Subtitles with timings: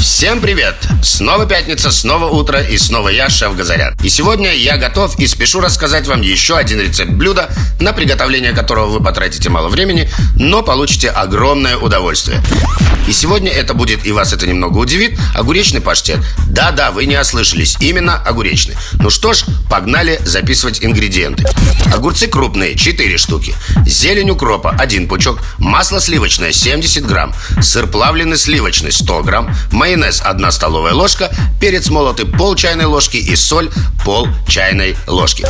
[0.00, 0.74] Всем привет!
[1.02, 3.94] Снова пятница, снова утро и снова я, шеф Газарян.
[4.02, 7.48] И сегодня я готов и спешу рассказать вам еще один рецепт блюда,
[7.80, 12.42] на приготовление которого вы потратите мало времени, но получите огромное удовольствие.
[13.08, 16.18] И сегодня это будет, и вас это немного удивит, огуречный паштет.
[16.48, 18.76] Да-да, вы не ослышались, именно огуречный.
[18.94, 21.44] Ну что ж, погнали записывать ингредиенты.
[21.94, 23.54] Огурцы крупные, 4 штуки.
[23.86, 25.38] Зелень укропа, 1 пучок.
[25.58, 27.32] Масло сливочное, 70 грамм.
[27.62, 29.56] Сыр плавленый сливочный, 100 грамм.
[29.86, 31.30] Майонез, 1 столовая ложка.
[31.60, 33.18] Перец молотый, пол чайной ложки.
[33.18, 33.70] И соль,
[34.04, 35.46] пол чайной ложки.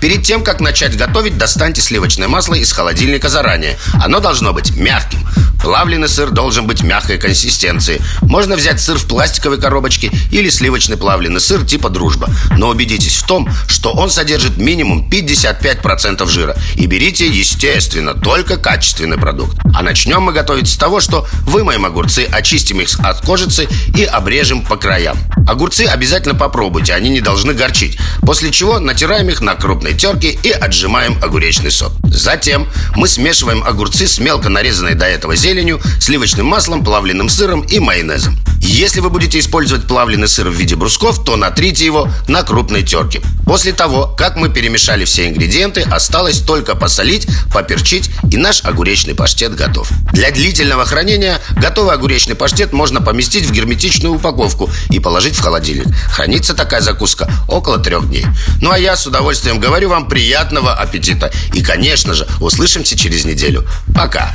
[0.00, 3.76] Перед тем, как начать готовить, достаньте сливочное масло из холодильника заранее.
[4.02, 5.23] Оно должно быть мягким.
[5.64, 8.02] Плавленый сыр должен быть мягкой консистенции.
[8.20, 12.28] Можно взять сыр в пластиковой коробочке или сливочный плавленый сыр типа «Дружба».
[12.58, 16.54] Но убедитесь в том, что он содержит минимум 55% жира.
[16.74, 19.56] И берите, естественно, только качественный продукт.
[19.74, 23.66] А начнем мы готовить с того, что вымоем огурцы, очистим их от кожицы
[23.96, 25.16] и обрежем по краям.
[25.48, 27.98] Огурцы обязательно попробуйте, они не должны горчить.
[28.20, 31.92] После чего натираем их на крупной терке и отжимаем огуречный сок.
[32.14, 37.80] Затем мы смешиваем огурцы с мелко нарезанной до этого зеленью сливочным маслом, плавленным сыром и
[37.80, 38.38] майонезом.
[38.66, 43.20] Если вы будете использовать плавленый сыр в виде брусков, то натрите его на крупной терке.
[43.44, 49.54] После того, как мы перемешали все ингредиенты, осталось только посолить, поперчить и наш огуречный паштет
[49.54, 49.90] готов.
[50.12, 55.86] Для длительного хранения готовый огуречный паштет можно поместить в герметичную упаковку и положить в холодильник.
[56.08, 58.24] Хранится такая закуска около трех дней.
[58.62, 61.30] Ну а я с удовольствием говорю вам приятного аппетита.
[61.52, 63.68] И, конечно же, услышимся через неделю.
[63.94, 64.34] Пока!